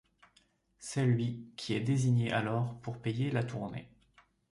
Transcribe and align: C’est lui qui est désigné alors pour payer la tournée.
C’est 0.79 1.05
lui 1.05 1.45
qui 1.57 1.75
est 1.75 1.79
désigné 1.79 2.31
alors 2.31 2.73
pour 2.79 2.97
payer 2.97 3.29
la 3.29 3.43
tournée. 3.43 3.87